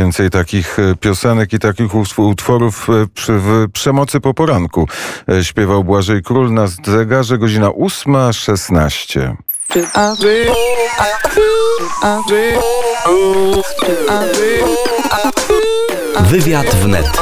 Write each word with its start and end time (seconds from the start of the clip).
więcej 0.00 0.30
takich 0.30 0.76
piosenek 1.00 1.52
i 1.52 1.58
takich 1.58 1.94
utworów 2.18 2.86
w 3.26 3.66
przemocy 3.72 4.20
po 4.20 4.34
poranku. 4.34 4.88
Śpiewał 5.42 5.84
Błażej 5.84 6.22
Król 6.22 6.52
na 6.52 6.66
zegarze 6.66 7.38
godzina 7.38 7.68
8.16. 7.68 9.34
Wywiad 16.20 16.66
wnet. 16.66 17.20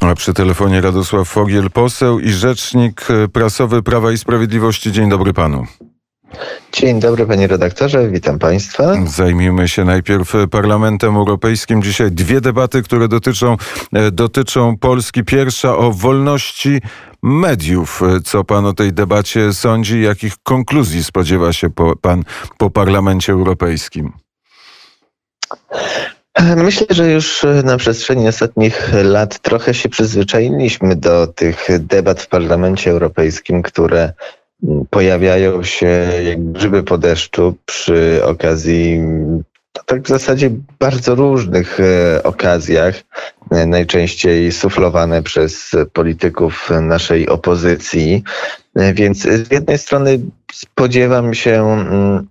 A 0.00 0.14
przy 0.14 0.34
telefonie 0.34 0.80
Radosław 0.80 1.28
Fogiel, 1.28 1.70
poseł 1.70 2.20
i 2.20 2.30
rzecznik 2.30 3.06
prasowy 3.32 3.82
Prawa 3.82 4.12
i 4.12 4.18
Sprawiedliwości. 4.18 4.92
Dzień 4.92 5.10
dobry 5.10 5.32
panu. 5.32 5.66
Dzień 6.72 7.00
dobry 7.00 7.26
panie 7.26 7.46
redaktorze, 7.46 8.08
witam 8.08 8.38
państwa. 8.38 8.94
Zajmijmy 9.06 9.68
się 9.68 9.84
najpierw 9.84 10.32
Parlamentem 10.50 11.16
Europejskim. 11.16 11.82
Dzisiaj 11.82 12.12
dwie 12.12 12.40
debaty, 12.40 12.82
które 12.82 13.08
dotyczą, 13.08 13.56
e, 13.92 14.10
dotyczą 14.10 14.76
Polski. 14.76 15.24
Pierwsza 15.24 15.76
o 15.76 15.92
wolności 15.92 16.80
mediów. 17.22 18.00
Co 18.24 18.44
pan 18.44 18.66
o 18.66 18.72
tej 18.72 18.92
debacie 18.92 19.52
sądzi? 19.52 20.02
Jakich 20.02 20.34
konkluzji 20.42 21.04
spodziewa 21.04 21.52
się 21.52 21.70
po, 21.70 21.96
pan 21.96 22.22
po 22.58 22.70
Parlamencie 22.70 23.32
Europejskim? 23.32 24.12
Myślę, 26.56 26.86
że 26.90 27.10
już 27.10 27.46
na 27.64 27.76
przestrzeni 27.76 28.28
ostatnich 28.28 28.90
lat 29.04 29.38
trochę 29.38 29.74
się 29.74 29.88
przyzwyczailiśmy 29.88 30.96
do 30.96 31.26
tych 31.26 31.68
debat 31.78 32.22
w 32.22 32.28
Parlamencie 32.28 32.90
Europejskim, 32.90 33.62
które 33.62 34.12
pojawiają 34.90 35.62
się 35.62 36.10
jak 36.24 36.52
grzyby 36.52 36.82
po 36.82 36.98
deszczu 36.98 37.54
przy 37.66 38.20
okazji 38.24 39.00
tak 39.86 40.02
w 40.02 40.08
zasadzie 40.08 40.50
bardzo 40.78 41.14
różnych 41.14 41.80
e, 41.80 42.22
okazjach, 42.22 42.94
e, 43.50 43.66
najczęściej 43.66 44.52
suflowane 44.52 45.22
przez 45.22 45.70
polityków 45.92 46.70
naszej 46.80 47.28
opozycji. 47.28 48.22
E, 48.76 48.94
więc 48.94 49.22
z 49.22 49.52
jednej 49.52 49.78
strony 49.78 50.18
spodziewam 50.52 51.34
się 51.34 51.64
mm, 51.64 52.28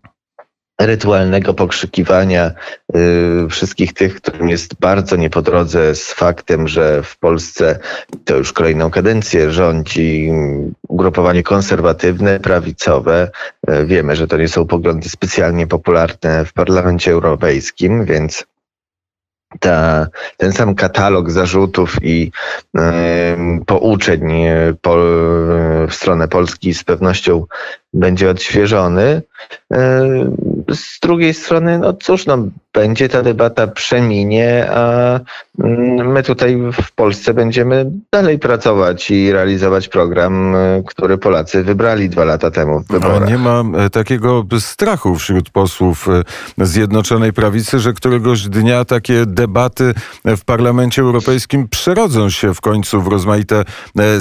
rytualnego 0.81 1.53
pokrzykiwania 1.53 2.51
y, 2.95 3.47
wszystkich 3.49 3.93
tych, 3.93 4.15
którym 4.15 4.49
jest 4.49 4.75
bardzo 4.79 5.15
nie 5.15 5.29
po 5.29 5.41
drodze 5.41 5.95
z 5.95 6.13
faktem, 6.13 6.67
że 6.67 7.03
w 7.03 7.17
Polsce 7.17 7.79
to 8.25 8.37
już 8.37 8.53
kolejną 8.53 8.89
kadencję 8.89 9.51
rządzi 9.51 10.31
ugrupowanie 10.87 11.43
konserwatywne, 11.43 12.39
prawicowe. 12.39 13.31
Y, 13.69 13.85
wiemy, 13.85 14.15
że 14.15 14.27
to 14.27 14.37
nie 14.37 14.47
są 14.47 14.67
poglądy 14.67 15.09
specjalnie 15.09 15.67
popularne 15.67 16.45
w 16.45 16.53
Parlamencie 16.53 17.11
Europejskim, 17.11 18.05
więc 18.05 18.45
ta, 19.59 20.07
ten 20.37 20.53
sam 20.53 20.75
katalog 20.75 21.31
zarzutów 21.31 21.95
i 22.01 22.31
y, 22.77 22.81
pouczeń 23.65 24.31
po, 24.81 24.95
w 25.87 25.91
stronę 25.91 26.27
Polski 26.27 26.73
z 26.73 26.83
pewnością 26.83 27.45
będzie 27.93 28.29
odświeżony. 28.29 29.21
Z 30.71 30.99
drugiej 30.99 31.33
strony, 31.33 31.79
no 31.79 31.93
cóż, 31.93 32.25
no, 32.25 32.37
będzie 32.73 33.09
ta 33.09 33.23
debata 33.23 33.67
przeminie, 33.67 34.67
a 34.71 35.19
mm, 35.59 36.11
my 36.11 36.23
tutaj 36.23 36.57
w 36.83 36.91
Polsce 36.91 37.33
będziemy 37.33 37.91
dalej 38.13 38.39
pracować 38.39 39.11
i 39.11 39.31
realizować 39.31 39.87
program, 39.87 40.55
e, 40.55 40.83
który 40.87 41.17
Polacy 41.17 41.63
wybrali 41.63 42.09
dwa 42.09 42.25
lata 42.25 42.51
temu 42.51 42.79
w 42.79 42.87
wyborach. 42.87 43.23
A 43.23 43.25
nie 43.25 43.37
ma 43.37 43.63
e, 43.77 43.89
takiego 43.89 44.45
strachu 44.59 45.15
wśród 45.15 45.49
posłów 45.49 46.07
e, 46.57 46.65
Zjednoczonej 46.65 47.33
Prawicy, 47.33 47.79
że 47.79 47.93
któregoś 47.93 48.41
dnia 48.41 48.85
takie 48.85 49.25
debaty 49.25 49.93
w 50.25 50.45
Parlamencie 50.45 51.01
Europejskim 51.01 51.67
przerodzą 51.67 52.29
się 52.29 52.53
w 52.53 52.61
końcu 52.61 53.01
w 53.01 53.07
rozmaite 53.07 53.63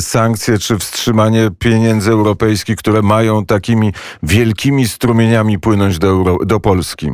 sankcje 0.00 0.58
czy 0.58 0.78
wstrzymanie 0.78 1.50
pieniędzy 1.58 2.10
europejskich, 2.10 2.76
które 2.76 3.02
mają 3.02 3.46
takimi 3.46 3.92
wielkimi 4.22 4.88
strumieniami 4.88 5.58
płynąć 5.58 5.98
do, 5.98 6.08
Euro 6.08 6.35
do 6.44 6.60
Polski? 6.60 7.10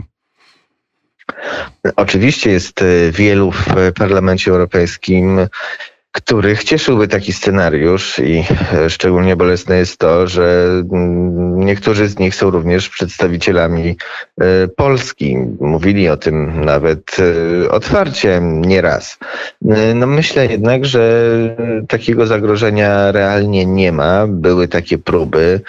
Oczywiście 1.96 2.50
jest 2.50 2.82
e, 2.82 3.10
wielu 3.12 3.50
w 3.50 3.66
Parlamencie 3.98 4.50
Europejskim 4.50 5.40
których 6.12 6.64
cieszyłby 6.64 7.08
taki 7.08 7.32
scenariusz 7.32 8.18
i 8.18 8.44
e, 8.74 8.90
szczególnie 8.90 9.36
bolesne 9.36 9.76
jest 9.76 9.98
to, 9.98 10.26
że 10.26 10.66
mm, 10.92 11.64
niektórzy 11.64 12.08
z 12.08 12.18
nich 12.18 12.34
są 12.34 12.50
również 12.50 12.88
przedstawicielami 12.88 13.96
e, 14.40 14.68
Polski. 14.68 15.36
Mówili 15.60 16.08
o 16.08 16.16
tym 16.16 16.64
nawet 16.64 17.16
e, 17.64 17.70
otwarcie 17.70 18.40
nieraz. 18.42 19.18
No 19.94 20.06
myślę 20.06 20.46
jednak, 20.46 20.84
że 20.84 21.32
takiego 21.88 22.26
zagrożenia 22.26 23.12
realnie 23.12 23.66
nie 23.66 23.92
ma. 23.92 24.26
Były 24.26 24.68
takie 24.68 24.98
próby. 24.98 25.60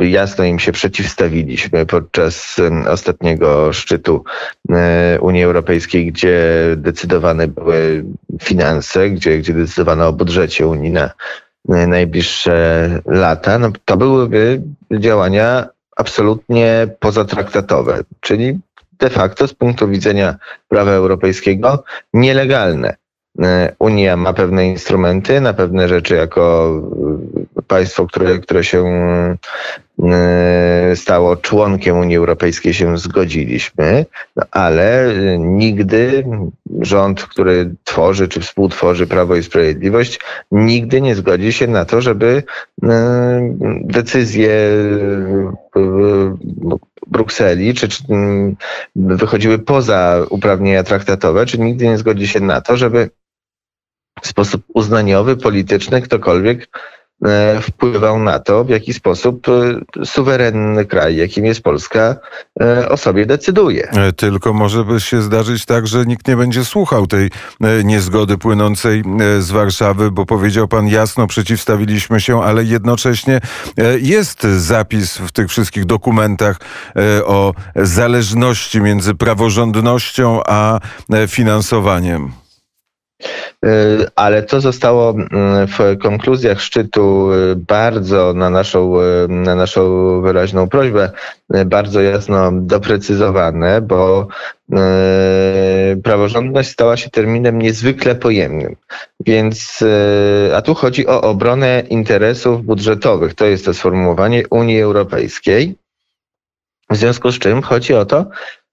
Jasno 0.00 0.44
im 0.44 0.58
się 0.58 0.72
przeciwstawiliśmy 0.72 1.86
podczas 1.86 2.56
ostatniego 2.88 3.72
szczytu 3.72 4.24
Unii 5.20 5.42
Europejskiej, 5.42 6.12
gdzie 6.12 6.40
decydowane 6.76 7.48
były 7.48 8.04
finanse 8.42 8.95
gdzie, 9.10 9.38
gdzie 9.38 9.52
decydowano 9.52 10.08
o 10.08 10.12
budżecie 10.12 10.66
Unii 10.66 10.90
na 10.90 11.10
najbliższe 11.68 12.90
lata, 13.06 13.58
no 13.58 13.72
to 13.84 13.96
byłyby 13.96 14.62
działania 14.98 15.68
absolutnie 15.96 16.88
pozatraktatowe, 17.00 18.00
czyli 18.20 18.58
de 18.98 19.10
facto 19.10 19.48
z 19.48 19.54
punktu 19.54 19.88
widzenia 19.88 20.36
prawa 20.68 20.90
europejskiego 20.90 21.84
nielegalne. 22.14 22.96
Unia 23.78 24.16
ma 24.16 24.32
pewne 24.32 24.66
instrumenty 24.66 25.40
na 25.40 25.52
pewne 25.52 25.88
rzeczy 25.88 26.14
jako 26.14 26.72
państwo, 27.66 28.06
które, 28.06 28.38
które 28.38 28.64
się 28.64 28.86
e, 28.86 29.36
stało 30.94 31.36
członkiem 31.36 31.98
Unii 31.98 32.16
Europejskiej, 32.16 32.74
się 32.74 32.98
zgodziliśmy, 32.98 34.06
no 34.36 34.42
ale 34.50 35.14
nigdy 35.38 36.24
rząd, 36.80 37.22
który 37.22 37.74
tworzy 37.84 38.28
czy 38.28 38.40
współtworzy 38.40 39.06
Prawo 39.06 39.36
i 39.36 39.42
Sprawiedliwość, 39.42 40.20
nigdy 40.52 41.00
nie 41.00 41.14
zgodzi 41.14 41.52
się 41.52 41.66
na 41.66 41.84
to, 41.84 42.00
żeby 42.00 42.42
e, 42.82 43.56
decyzje 43.80 44.50
Brukseli, 47.06 47.74
czy, 47.74 47.88
czy 47.88 48.04
wychodziły 48.96 49.58
poza 49.58 50.22
uprawnienia 50.30 50.82
traktatowe, 50.82 51.46
czy 51.46 51.58
nigdy 51.58 51.86
nie 51.86 51.98
zgodzi 51.98 52.28
się 52.28 52.40
na 52.40 52.60
to, 52.60 52.76
żeby 52.76 53.10
w 54.22 54.26
sposób 54.26 54.62
uznaniowy, 54.74 55.36
polityczny 55.36 56.02
ktokolwiek 56.02 56.68
E, 56.68 56.95
wpływał 57.62 58.18
na 58.18 58.38
to, 58.38 58.64
w 58.64 58.68
jaki 58.68 58.92
sposób 58.94 59.46
e, 59.48 60.04
suwerenny 60.04 60.84
kraj, 60.84 61.16
jakim 61.16 61.44
jest 61.44 61.62
Polska, 61.62 62.16
e, 62.60 62.88
o 62.88 62.96
sobie 62.96 63.26
decyduje. 63.26 63.88
Tylko 64.16 64.52
może 64.52 64.84
by 64.84 65.00
się 65.00 65.22
zdarzyć 65.22 65.64
tak, 65.64 65.86
że 65.86 66.04
nikt 66.04 66.28
nie 66.28 66.36
będzie 66.36 66.64
słuchał 66.64 67.06
tej 67.06 67.30
niezgody 67.84 68.38
płynącej 68.38 69.02
z 69.38 69.50
Warszawy, 69.50 70.10
bo 70.10 70.26
powiedział 70.26 70.68
pan 70.68 70.88
jasno, 70.88 71.26
przeciwstawiliśmy 71.26 72.20
się, 72.20 72.42
ale 72.42 72.64
jednocześnie 72.64 73.40
jest 74.00 74.42
zapis 74.42 75.16
w 75.16 75.32
tych 75.32 75.48
wszystkich 75.48 75.84
dokumentach 75.84 76.60
o 77.24 77.52
zależności 77.76 78.80
między 78.80 79.14
praworządnością 79.14 80.40
a 80.46 80.80
finansowaniem. 81.28 82.45
Y, 83.64 84.06
ale 84.16 84.42
to 84.42 84.60
zostało 84.60 85.10
mm, 85.10 85.66
w 85.66 85.98
konkluzjach 86.02 86.60
szczytu 86.60 87.32
y, 87.32 87.56
bardzo 87.56 88.32
na 88.34 88.50
naszą, 88.50 89.00
y, 89.00 89.28
na 89.28 89.54
naszą 89.54 90.20
wyraźną 90.22 90.68
prośbę 90.68 91.10
bardzo 91.66 92.00
jasno 92.00 92.52
doprecyzowane, 92.52 93.80
bo 93.80 94.28
praworządność 96.04 96.70
stała 96.70 96.96
się 96.96 97.10
terminem 97.10 97.58
niezwykle 97.58 98.14
pojemnym. 98.14 98.76
Więc, 99.20 99.84
a 100.54 100.62
tu 100.62 100.74
chodzi 100.74 101.06
o 101.06 101.20
obronę 101.20 101.82
interesów 101.90 102.64
budżetowych. 102.64 103.34
To 103.34 103.46
jest 103.46 103.64
to 103.64 103.74
sformułowanie 103.74 104.42
Unii 104.50 104.80
Europejskiej. 104.80 105.76
W 106.90 106.96
związku 106.96 107.32
z 107.32 107.38
czym 107.38 107.62
chodzi 107.62 107.94
o 107.94 108.04
to, 108.04 108.26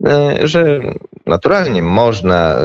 e, 0.06 0.48
że 0.48 0.80
naturalnie 1.26 1.82
można 1.82 2.56
e, 2.56 2.60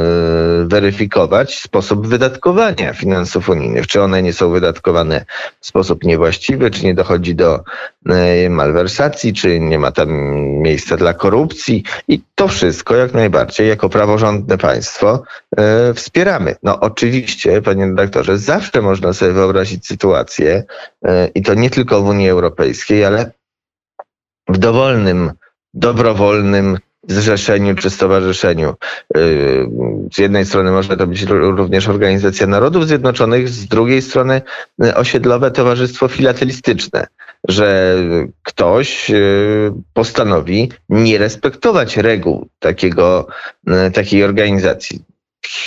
weryfikować 0.64 1.58
sposób 1.58 2.06
wydatkowania 2.06 2.92
finansów 2.92 3.48
unijnych, 3.48 3.86
czy 3.86 4.02
one 4.02 4.22
nie 4.22 4.32
są 4.32 4.50
wydatkowane 4.50 5.24
w 5.60 5.66
sposób 5.66 6.04
niewłaściwy, 6.04 6.70
czy 6.70 6.84
nie 6.84 6.94
dochodzi 6.94 7.34
do 7.34 7.60
e, 8.06 8.50
malwersacji, 8.50 9.32
czy 9.32 9.60
nie 9.60 9.78
ma 9.78 9.92
tam 9.92 10.10
miejsca 10.38 10.96
dla 10.96 11.14
korupcji 11.14 11.84
i 12.08 12.20
to 12.34 12.48
wszystko 12.48 12.96
jak 12.96 13.14
najbardziej 13.14 13.68
jako 13.68 13.88
praworządne 13.88 14.58
państwo 14.58 15.22
wspieramy. 15.94 16.56
No 16.62 16.80
oczywiście, 16.80 17.62
panie 17.62 17.86
redaktorze, 17.86 18.38
zawsze 18.38 18.82
można 18.82 19.12
sobie 19.12 19.32
wyobrazić 19.32 19.86
sytuację 19.86 20.64
i 21.34 21.42
to 21.42 21.54
nie 21.54 21.70
tylko 21.70 22.02
w 22.02 22.08
Unii 22.08 22.28
Europejskiej, 22.28 23.04
ale 23.04 23.30
w 24.48 24.58
dowolnym, 24.58 25.32
dobrowolnym 25.74 26.78
zrzeszeniu 27.08 27.74
czy 27.74 27.90
stowarzyszeniu. 27.90 28.74
Z 30.12 30.18
jednej 30.18 30.46
strony 30.46 30.70
może 30.70 30.96
to 30.96 31.06
być 31.06 31.22
również 31.22 31.88
Organizacja 31.88 32.46
Narodów 32.46 32.86
Zjednoczonych, 32.86 33.48
z 33.48 33.66
drugiej 33.66 34.02
strony 34.02 34.42
osiedlowe 34.94 35.50
towarzystwo 35.50 36.08
filatelistyczne, 36.08 37.06
że 37.48 37.96
ktoś 38.42 39.10
postanowi 39.92 40.72
nie 40.88 41.18
respektować 41.18 41.96
reguł 41.96 42.48
takiego, 42.58 43.26
takiej 43.94 44.24
organizacji 44.24 45.04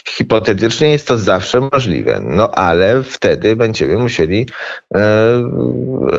hipotetycznie 0.07 0.89
jest 0.89 1.07
to 1.07 1.17
zawsze 1.17 1.59
możliwe, 1.59 2.19
no 2.23 2.51
ale 2.51 3.03
wtedy 3.03 3.55
będziemy 3.55 3.97
musieli 3.97 4.47
e, 4.95 4.99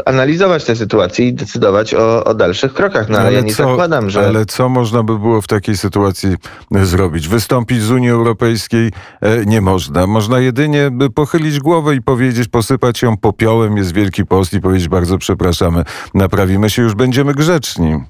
analizować 0.07 0.65
tę 0.65 0.77
sytuację 0.77 1.29
i 1.29 1.33
decydować 1.33 1.95
o, 1.95 2.25
o 2.25 2.35
dalszych 2.35 2.75
krokach. 2.75 3.09
No 3.09 3.19
ale, 3.19 3.27
ale 3.27 3.37
ja 3.37 3.43
nie 3.43 3.55
co, 3.55 3.69
zakładam, 3.69 4.11
że. 4.11 4.27
Ale 4.27 4.47
co 4.47 4.69
można 4.69 5.03
by 5.03 5.19
było 5.19 5.41
w 5.41 5.47
takiej 5.47 5.77
sytuacji 5.77 6.37
zrobić? 6.71 7.29
Wystąpić 7.29 7.83
z 7.83 7.91
Unii 7.91 8.11
Europejskiej 8.11 8.91
e, 9.21 9.47
nie 9.47 9.61
można. 9.61 10.07
Można 10.07 10.41
jedynie 10.41 10.91
pochylić 11.15 11.61
głowę 11.61 11.95
i 11.95 12.03
powiedzieć, 12.03 12.49
posypać 12.49 13.03
ją 13.03 13.17
popiołem, 13.17 13.77
jest 13.77 13.95
Wielki 13.95 14.27
Post 14.27 14.55
i 14.55 14.61
powiedzieć 14.61 14.89
bardzo 14.89 15.19
przepraszamy, 15.19 15.85
naprawimy 16.15 16.71
się, 16.71 16.83
już 16.83 16.95
będziemy 16.95 17.35
grzeczni. 17.35 18.05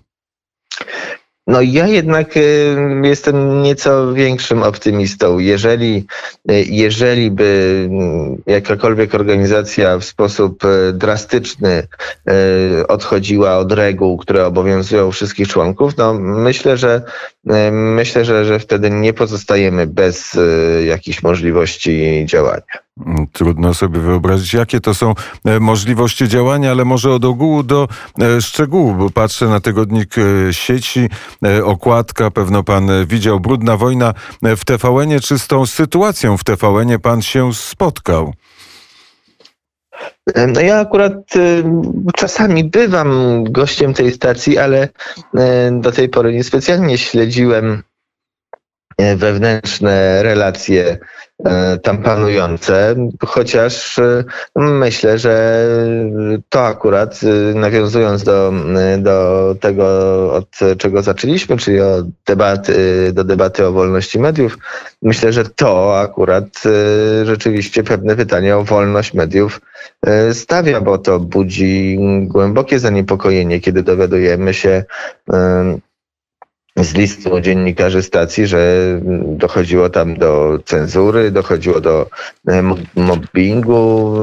No 1.47 1.61
ja 1.63 1.87
jednak 1.87 2.37
y, 2.37 2.77
jestem 3.03 3.63
nieco 3.63 4.13
większym 4.15 4.63
optymistą. 4.63 5.39
Jeżeli, 5.39 6.07
y, 6.51 6.65
jeżeli 6.69 7.31
by 7.31 7.83
mm, 7.91 8.43
jakakolwiek 8.47 9.15
organizacja 9.15 9.99
w 9.99 10.05
sposób 10.05 10.65
y, 10.65 10.93
drastyczny 10.93 11.87
odchodziła 12.89 13.59
od 13.59 13.73
reguł, 13.73 14.17
które 14.17 14.47
obowiązują 14.47 15.13
wszystkich 15.13 15.49
członków, 15.49 15.97
no 15.97 16.15
myślę, 16.15 16.77
że 16.77 17.03
myślę, 17.73 18.25
że, 18.25 18.45
że 18.45 18.59
wtedy 18.59 18.91
nie 18.91 19.13
pozostajemy 19.13 19.87
bez 19.87 20.39
jakichś 20.87 21.23
możliwości 21.23 22.25
działania. 22.27 22.82
Trudno 23.33 23.75
sobie 23.75 24.01
wyobrazić, 24.01 24.55
jakie 24.55 24.81
to 24.81 24.95
są 24.95 25.15
e, 25.45 25.61
możliwości 25.61 26.29
działania, 26.29 26.71
ale 26.71 26.85
może 26.85 27.13
od 27.13 27.25
ogółu 27.25 27.63
do 27.63 27.89
e, 28.21 28.41
szczegółu, 28.41 28.95
bo 28.95 29.11
patrzę 29.11 29.47
na 29.47 29.61
tygodnik 29.61 30.15
e, 30.19 30.53
sieci, 30.53 31.09
okładka, 31.65 32.31
pewno 32.31 32.63
pan 32.63 33.07
widział, 33.07 33.41
brudna 33.41 33.77
wojna 33.77 34.15
w 34.43 34.65
TVN-ie. 34.65 35.21
Czy 35.21 35.39
z 35.39 35.47
tą 35.47 35.67
sytuacją 35.67 36.37
w 36.37 36.45
TVN-ie 36.45 36.99
pan 36.99 37.23
się 37.23 37.55
spotkał? 37.55 38.35
No 40.49 40.61
ja 40.61 40.81
akurat 40.81 41.13
czasami 42.17 42.65
bywam 42.65 43.45
gościem 43.45 43.95
tej 43.95 44.13
stacji, 44.13 44.59
ale 44.59 44.89
do 45.73 45.93
tej 45.93 46.09
pory 46.09 46.33
niespecjalnie 46.33 46.99
śledziłem 46.99 47.83
wewnętrzne 49.17 50.23
relacje 50.23 50.99
tam 51.83 51.99
panujące, 51.99 52.97
chociaż 53.27 53.99
e, 53.99 54.25
myślę, 54.57 55.19
że 55.19 55.67
to 56.49 56.67
akurat 56.67 57.21
e, 57.23 57.55
nawiązując 57.55 58.23
do, 58.23 58.53
do 58.99 59.57
tego, 59.61 59.85
od 60.35 60.79
czego 60.79 61.03
zaczęliśmy, 61.03 61.57
czyli 61.57 61.81
o 61.81 62.03
debaty, 62.27 63.11
do 63.13 63.25
debaty 63.25 63.67
o 63.67 63.73
wolności 63.73 64.19
mediów, 64.19 64.59
myślę, 65.03 65.33
że 65.33 65.45
to 65.45 66.01
akurat 66.01 66.63
rzeczywiście 67.25 67.85
pewne 67.85 68.17
pytanie 68.17 68.57
o 68.57 68.65
wolność 68.65 69.15
mediów 69.15 69.61
stawia, 70.33 70.81
bo 70.81 70.99
to 70.99 71.21
budzi 71.21 71.99
głębokie 72.23 72.79
zaniepokojenie, 72.79 73.61
kiedy 73.61 73.83
dowiadujemy 73.83 74.55
się 74.55 74.85
z 76.77 76.95
listu 76.95 77.41
dziennikarzy 77.41 78.03
stacji, 78.03 78.47
że 78.47 79.01
dochodziło 79.27 79.91
tam 79.91 80.17
do 80.17 80.59
cenzury, 80.65 81.31
dochodziło 81.31 81.81
do 81.81 82.07
e, 82.49 82.63
mobbingu. 82.97 84.17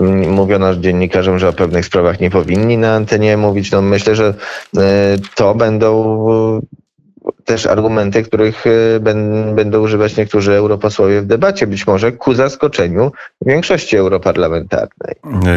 Mm, 0.00 0.30
mówiono 0.30 0.76
dziennikarzom, 0.76 1.38
że 1.38 1.48
o 1.48 1.52
pewnych 1.52 1.86
sprawach 1.86 2.20
nie 2.20 2.30
powinni 2.30 2.78
na 2.78 2.94
antenie 2.94 3.36
mówić. 3.36 3.70
No 3.70 3.82
myślę, 3.82 4.16
że 4.16 4.34
e, 4.76 5.16
to 5.34 5.54
będą 5.54 6.60
też 7.48 7.66
argumenty, 7.66 8.22
których 8.22 8.64
e, 8.66 9.00
będą 9.54 9.80
używać 9.80 10.16
niektórzy 10.16 10.52
europosłowie 10.52 11.22
w 11.22 11.26
debacie, 11.26 11.66
być 11.66 11.86
może 11.86 12.12
ku 12.12 12.34
zaskoczeniu 12.34 13.12
większości 13.46 13.96
europarlamentarnej. 13.96 15.14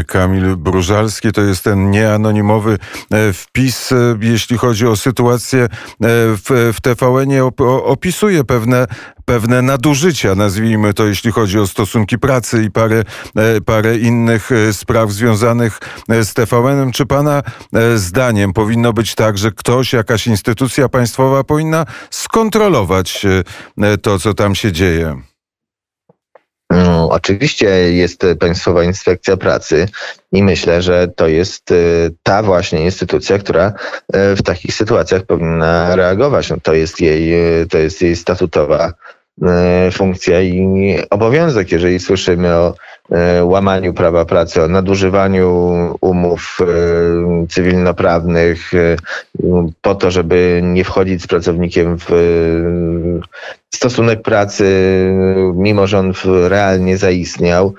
Kamil 0.08 0.56
Brużalski 0.58 1.32
to 1.32 1.42
jest 1.42 1.64
ten 1.64 1.92
nieanonimowy 1.92 2.78
e, 3.12 3.34
wpis, 3.34 3.92
e, 3.92 3.96
jeśli 4.22 4.58
chodzi 4.58 4.88
o 4.88 4.96
sytuację 4.96 5.68
w, 6.00 6.72
w 6.74 6.82
TVN-ie, 6.82 7.50
opisuje 7.84 8.44
pewne 8.44 8.88
pewne 9.32 9.62
nadużycia, 9.62 10.36
nazwijmy 10.36 10.94
to, 10.94 11.06
jeśli 11.06 11.32
chodzi 11.32 11.60
o 11.60 11.68
stosunki 11.68 12.20
pracy 12.20 12.64
i 12.64 12.72
parę, 12.72 13.04
e, 13.36 13.62
parę 13.62 13.98
innych 13.98 14.52
e, 14.52 14.74
spraw 14.74 15.12
związanych 15.12 15.80
e, 16.10 16.24
z 16.24 16.34
TVN-em. 16.34 16.92
Czy 16.92 17.06
Pana 17.06 17.44
zdaniem 17.96 18.54
powinno 18.54 18.94
być 18.94 19.16
tak, 19.16 19.38
że 19.38 19.52
ktoś, 19.52 19.94
jakaś 19.94 20.28
instytucja 20.28 20.90
państwowa 20.90 21.44
powinna 21.44 21.86
skontrolować 22.10 23.26
to, 24.02 24.20
co 24.20 24.34
tam 24.34 24.56
się 24.56 24.72
dzieje? 24.72 25.22
No, 26.70 27.10
oczywiście 27.10 27.70
jest 27.94 28.26
Państwowa 28.40 28.84
Inspekcja 28.84 29.38
Pracy 29.38 29.88
i 30.32 30.44
myślę, 30.44 30.82
że 30.82 31.08
to 31.16 31.28
jest 31.28 31.74
ta 32.24 32.44
właśnie 32.44 32.84
instytucja, 32.84 33.40
która 33.40 33.74
w 34.14 34.42
takich 34.44 34.74
sytuacjach 34.74 35.24
powinna 35.24 35.96
reagować. 35.96 36.50
No, 36.50 36.58
to, 36.64 36.74
jest 36.74 37.02
jej, 37.02 37.34
to 37.68 37.78
jest 37.78 38.02
jej 38.02 38.16
statutowa 38.16 38.94
funkcja 39.92 40.42
i 40.42 40.98
obowiązek, 41.10 41.72
jeżeli 41.72 42.00
słyszymy 42.00 42.56
o 42.56 42.68
e, 42.68 42.74
łamaniu 43.44 43.94
prawa 43.94 44.26
pracy, 44.26 44.64
o 44.64 44.68
nadużywaniu 44.68 45.50
umów 46.02 46.58
e, 46.62 47.48
cywilnoprawnych 47.48 48.72
po 49.82 49.96
to, 49.96 50.12
żeby 50.12 50.62
nie 50.64 50.84
wchodzić 50.84 51.24
z 51.24 51.28
pracownikiem 51.28 51.98
w 51.98 52.12
stosunek 53.70 54.22
pracy, 54.22 54.66
mimo 55.56 55.88
że 55.88 56.00
on 56.00 56.14
realnie 56.48 56.98
zaistniał, 56.98 57.74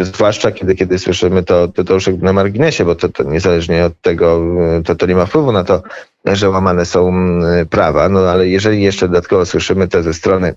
zwłaszcza 0.00 0.52
kiedy, 0.52 0.74
kiedy 0.74 0.98
słyszymy 0.98 1.42
to, 1.42 1.68
to, 1.68 1.84
to 1.84 1.94
już 1.94 2.06
na 2.06 2.32
marginesie, 2.32 2.84
bo 2.84 2.94
to, 2.94 3.08
to 3.08 3.22
niezależnie 3.22 3.84
od 3.84 4.00
tego, 4.00 4.40
to, 4.84 4.94
to 4.94 5.06
nie 5.06 5.14
ma 5.14 5.26
wpływu 5.26 5.52
na 5.52 5.64
to, 5.64 5.82
że 6.24 6.50
łamane 6.50 6.84
są 6.84 7.12
prawa, 7.70 8.08
no 8.08 8.20
ale 8.20 8.48
jeżeli 8.48 8.82
jeszcze 8.82 9.08
dodatkowo 9.08 9.46
słyszymy 9.46 9.88
to 9.88 10.02
ze 10.02 10.14
strony 10.14 10.54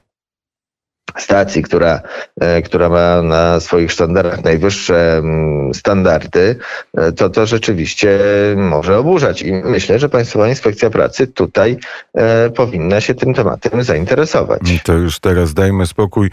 stacji, 1.17 1.63
która, 1.63 2.01
e, 2.41 2.61
która 2.61 2.89
ma 2.89 3.21
na 3.21 3.59
swoich 3.59 3.91
sztandarach 3.91 4.43
najwyższe 4.43 5.17
mm, 5.17 5.73
standardy, 5.73 6.55
e, 6.97 7.11
to 7.11 7.29
to 7.29 7.45
rzeczywiście 7.45 8.19
może 8.55 8.97
oburzać. 8.97 9.41
I 9.41 9.53
myślę, 9.53 9.99
że 9.99 10.09
Państwowa 10.09 10.49
Inspekcja 10.49 10.89
Pracy 10.89 11.27
tutaj 11.27 11.77
e, 12.13 12.49
powinna 12.49 13.01
się 13.01 13.13
tym 13.13 13.33
tematem 13.33 13.83
zainteresować. 13.83 14.61
To 14.83 14.93
już 14.93 15.19
teraz 15.19 15.53
dajmy 15.53 15.85
spokój 15.85 16.29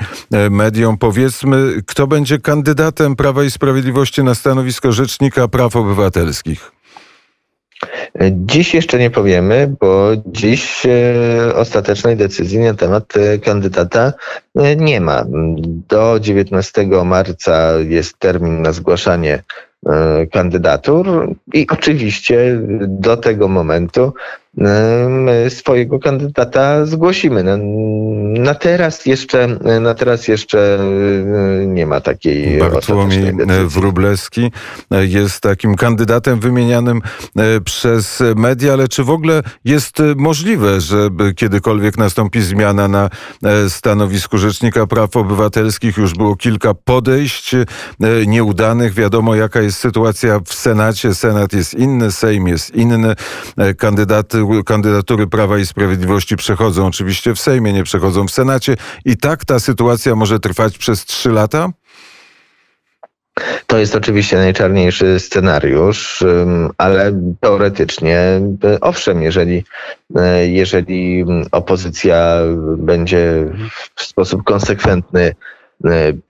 mediom. 0.50 0.98
Powiedzmy, 0.98 1.82
kto 1.86 2.06
będzie 2.06 2.38
kandydatem 2.38 3.16
Prawa 3.16 3.44
i 3.44 3.50
Sprawiedliwości 3.50 4.24
na 4.24 4.34
stanowisko 4.34 4.92
Rzecznika 4.92 5.48
Praw 5.48 5.76
Obywatelskich? 5.76 6.77
Dziś 8.30 8.74
jeszcze 8.74 8.98
nie 8.98 9.10
powiemy, 9.10 9.74
bo 9.80 10.10
dziś 10.26 10.86
e, 10.86 11.54
ostatecznej 11.54 12.16
decyzji 12.16 12.58
na 12.58 12.74
temat 12.74 13.16
e, 13.16 13.38
kandydata 13.38 14.12
e, 14.56 14.76
nie 14.76 15.00
ma. 15.00 15.24
Do 15.88 16.20
19 16.20 16.86
marca 17.04 17.72
jest 17.78 18.18
termin 18.18 18.62
na 18.62 18.72
zgłaszanie 18.72 19.42
kandydatur 20.32 21.34
i 21.54 21.66
oczywiście 21.70 22.58
do 22.80 23.16
tego 23.16 23.48
momentu 23.48 24.12
swojego 25.48 25.98
kandydata 25.98 26.86
zgłosimy. 26.86 27.42
No, 27.44 27.58
na 28.42 28.54
teraz 28.54 29.06
jeszcze, 29.06 29.46
na 29.80 29.94
teraz 29.94 30.28
jeszcze 30.28 30.78
e, 31.62 31.66
nie 31.66 31.86
ma 31.86 32.00
takiej 32.00 32.58
Bartłomiej 32.58 33.32
Wróblewski 33.66 34.52
jest 34.90 35.40
takim 35.40 35.76
kandydatem 35.76 36.40
wymienianym 36.40 37.00
e, 37.36 37.60
przez 37.60 38.22
media, 38.36 38.72
ale 38.72 38.88
czy 38.88 39.04
w 39.04 39.10
ogóle 39.10 39.42
jest 39.64 40.02
możliwe, 40.16 40.80
żeby 40.80 41.34
kiedykolwiek 41.34 41.98
nastąpi 41.98 42.40
zmiana 42.40 42.88
na 42.88 43.10
e, 43.44 43.70
stanowisku 43.70 44.38
Rzecznika 44.38 44.86
Praw 44.86 45.16
Obywatelskich? 45.16 45.96
Już 45.96 46.14
było 46.14 46.36
kilka 46.36 46.74
podejść 46.74 47.54
nieudanych. 48.26 48.94
Wiadomo, 48.94 49.34
jaka 49.34 49.60
jest 49.60 49.78
sytuacja 49.78 50.40
w 50.44 50.54
Senacie. 50.54 51.14
Senat 51.14 51.52
jest 51.52 51.74
inny, 51.74 52.12
Sejm 52.12 52.48
jest 52.48 52.74
inny. 52.74 53.14
Kandydaty 53.78 54.44
kandydatury 54.64 55.26
Prawa 55.26 55.58
i 55.58 55.66
Sprawiedliwości 55.66 56.36
przechodzą 56.36 56.86
oczywiście 56.86 57.34
w 57.34 57.40
Sejmie, 57.40 57.72
nie 57.72 57.84
przechodzą 57.84 58.26
w 58.26 58.30
Senacie. 58.30 58.76
I 59.04 59.16
tak 59.16 59.44
ta 59.44 59.60
sytuacja 59.60 60.14
może 60.14 60.40
trwać 60.40 60.78
przez 60.78 61.04
trzy 61.04 61.30
lata? 61.30 61.68
To 63.66 63.78
jest 63.78 63.94
oczywiście 63.94 64.36
najczarniejszy 64.36 65.20
scenariusz, 65.20 66.24
ale 66.78 67.12
teoretycznie, 67.40 68.40
y, 68.64 68.80
owszem, 68.80 69.22
jeżeli, 69.22 69.64
y, 70.16 70.48
jeżeli 70.48 71.24
opozycja 71.52 72.38
będzie 72.76 73.44
w 73.94 74.02
sposób 74.02 74.44
konsekwentny 74.44 75.34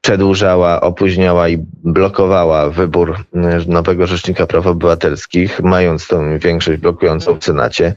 przedłużała, 0.00 0.80
opóźniała 0.80 1.48
i 1.48 1.58
blokowała 1.84 2.70
wybór 2.70 3.16
y, 3.16 3.70
nowego 3.70 4.06
Rzecznika 4.06 4.46
Praw 4.46 4.66
Obywatelskich, 4.66 5.60
mając 5.60 6.06
tą 6.06 6.38
większość 6.38 6.80
blokującą 6.80 7.38
w 7.38 7.44
Senacie, 7.44 7.94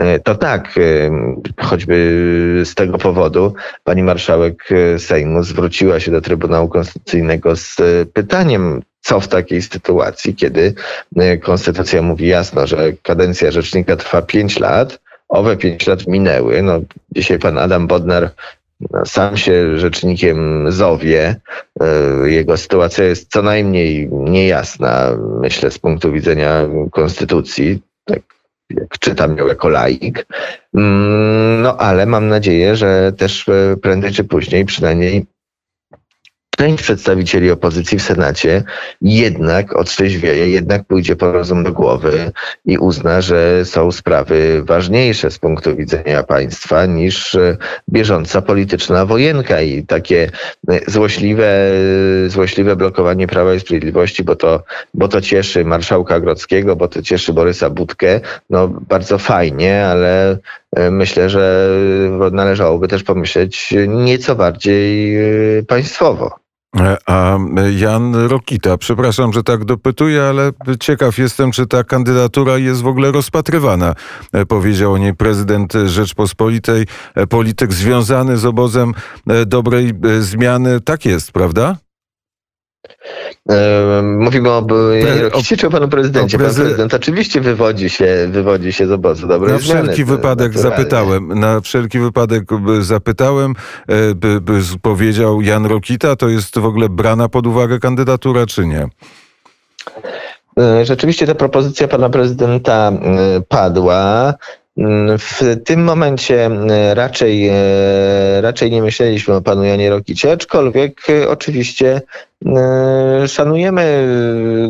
y, 0.00 0.20
to 0.24 0.34
tak, 0.34 0.78
choćby 1.60 1.94
z 2.64 2.74
tego 2.74 2.98
powodu 2.98 3.54
pani 3.84 4.02
marszałek 4.02 4.68
Sejmu 4.98 5.42
zwróciła 5.42 6.00
się 6.00 6.10
do 6.10 6.20
Trybunału 6.20 6.68
Konstytucyjnego 6.68 7.56
z 7.56 7.76
pytaniem, 8.12 8.82
co 9.00 9.20
w 9.20 9.28
takiej 9.28 9.62
sytuacji, 9.62 10.34
kiedy 10.34 10.74
Konstytucja 11.42 12.02
mówi 12.02 12.26
jasno, 12.26 12.66
że 12.66 12.92
kadencja 13.02 13.50
rzecznika 13.50 13.96
trwa 13.96 14.22
5 14.22 14.60
lat, 14.60 15.00
owe 15.28 15.56
5 15.56 15.86
lat 15.86 16.06
minęły. 16.06 16.62
No, 16.62 16.80
dzisiaj 17.10 17.38
pan 17.38 17.58
Adam 17.58 17.86
Bodnar 17.86 18.30
sam 19.04 19.36
się 19.36 19.78
rzecznikiem 19.78 20.66
zowie. 20.72 21.36
Y, 22.24 22.30
Jego 22.30 22.56
sytuacja 22.56 23.04
jest 23.04 23.30
co 23.32 23.42
najmniej 23.42 24.08
niejasna, 24.12 25.10
myślę, 25.40 25.70
z 25.70 25.78
punktu 25.78 26.12
widzenia 26.12 26.68
konstytucji. 26.90 27.82
Tak 28.04 28.20
jak 28.70 28.98
czytam 28.98 29.36
ją 29.38 29.46
jako 29.46 29.68
laik. 29.68 30.26
Mm, 30.74 31.62
No 31.62 31.76
ale 31.76 32.06
mam 32.06 32.28
nadzieję, 32.28 32.76
że 32.76 33.12
też 33.12 33.48
e, 33.48 33.76
prędzej 33.82 34.12
czy 34.12 34.24
później 34.24 34.64
przynajmniej 34.64 35.26
część 36.56 36.82
przedstawicieli 36.82 37.50
opozycji 37.50 37.98
w 37.98 38.02
Senacie 38.02 38.64
jednak 39.02 39.76
otrzeźwieje, 39.76 40.48
jednak 40.48 40.84
pójdzie 40.84 41.16
po 41.16 41.32
rozum 41.32 41.64
do 41.64 41.72
głowy 41.72 42.32
i 42.64 42.78
uzna, 42.78 43.20
że 43.20 43.64
są 43.64 43.92
sprawy 43.92 44.62
ważniejsze 44.64 45.30
z 45.30 45.38
punktu 45.38 45.76
widzenia 45.76 46.22
państwa 46.22 46.86
niż 46.86 47.34
e, 47.34 47.56
bieżąca 47.88 48.42
polityczna 48.42 49.06
wojenka 49.06 49.60
i 49.60 49.82
takie 49.82 50.30
e, 50.68 50.90
złośliwe, 50.90 51.70
złośliwe 52.26 52.76
blokowanie 52.76 53.26
Prawa 53.26 53.54
i 53.54 53.60
Sprawiedliwości, 53.60 54.24
bo 54.24 54.36
to, 54.36 54.62
bo 54.94 55.08
to 55.08 55.20
cieszy 55.20 55.64
marszałka 55.64 56.20
Grodzkiego, 56.20 56.76
bo 56.76 56.88
to 56.88 57.02
cieszy 57.02 57.32
Borysa 57.32 57.70
Budkę. 57.70 58.20
No 58.50 58.68
bardzo 58.68 59.18
fajnie, 59.18 59.86
ale 59.86 60.30
e, 60.30 60.38
myślę, 60.90 61.30
że 61.30 61.68
należałoby 62.32 62.88
też 62.88 63.02
pomyśleć 63.02 63.74
nieco 63.88 64.34
bardziej 64.36 65.16
e, 65.58 65.62
państwowo. 65.62 66.42
E, 66.80 66.96
A 67.06 67.38
Jan 67.76 68.14
Rokita, 68.14 68.78
przepraszam, 68.78 69.32
że 69.32 69.42
tak 69.42 69.64
dopytuję, 69.64 70.22
ale 70.22 70.50
ciekaw 70.80 71.18
jestem, 71.18 71.52
czy 71.52 71.66
ta 71.66 71.84
kandydatura 71.84 72.58
jest 72.58 72.82
w 72.82 72.86
ogóle 72.86 73.12
rozpatrywana. 73.12 73.94
E, 74.32 74.46
Powiedział 74.46 74.92
o 74.92 74.98
niej 74.98 75.14
prezydent 75.14 75.72
Rzeczpospolitej, 75.86 76.86
e, 77.14 77.26
polityk 77.26 77.72
związany 77.72 78.36
z 78.36 78.44
obozem 78.44 78.94
e, 79.28 79.46
dobrej 79.46 79.88
e, 79.88 80.22
zmiany. 80.22 80.80
Tak 80.80 81.04
jest, 81.04 81.32
prawda? 81.32 81.76
Mówimy 84.02 84.50
o, 84.50 84.66
Rokicie 85.22 85.56
czy 85.56 85.66
o 85.66 85.70
panu 85.70 85.88
prezydencie. 85.88 86.36
o 86.36 86.40
Pan 86.40 86.48
prezy- 86.48 86.62
prezydent 86.62 86.94
oczywiście 86.94 87.40
wywodzi 87.40 87.90
się, 87.90 88.28
wywodzi 88.30 88.72
się 88.72 88.86
z 88.86 88.90
obozu 88.92 89.26
dobrej 89.26 89.52
Na 89.52 89.58
zmiany, 89.58 89.82
wszelki 89.82 90.04
to 90.04 90.08
wypadek 90.10 90.52
naturalnie. 90.54 90.76
zapytałem. 90.78 91.40
Na 91.40 91.60
wszelki 91.60 91.98
wypadek 91.98 92.42
zapytałem, 92.80 93.54
e, 93.88 94.14
by, 94.14 94.40
by 94.40 94.60
powiedział 94.82 95.40
Jan 95.42 95.66
Rokita, 95.66 96.16
to 96.16 96.28
jest 96.28 96.58
w 96.58 96.64
ogóle 96.64 96.88
brana 96.88 97.28
pod 97.28 97.46
uwagę 97.46 97.78
kandydatura, 97.78 98.46
czy 98.46 98.66
nie? 98.66 98.88
E, 100.58 100.84
Rzeczywiście 100.84 101.26
ta 101.26 101.34
propozycja 101.34 101.88
pana 101.88 102.08
prezydenta 102.10 102.92
e, 102.92 103.40
padła. 103.48 104.34
Mm, 104.78 105.18
W 105.18 105.40
tym 105.64 105.84
momencie 105.84 106.50
raczej, 106.94 107.50
raczej 108.40 108.70
nie 108.70 108.82
myśleliśmy 108.82 109.34
o 109.34 109.40
panu 109.42 109.64
Janie 109.64 109.90
Rokicie, 109.90 110.32
aczkolwiek 110.32 111.00
oczywiście 111.28 112.00
szanujemy 113.26 114.06